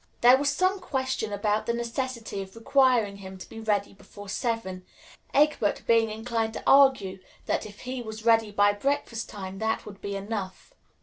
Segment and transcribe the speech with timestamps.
[0.21, 4.83] There was some question about the necessity of requiring him to be ready before seven;
[5.31, 10.01] Egbert being inclined to argue that if he was ready by breakfast time, that would
[10.01, 10.73] be enough.